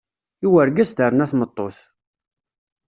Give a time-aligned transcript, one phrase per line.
[0.45, 1.77] I urgaz terna tmeṭṭut.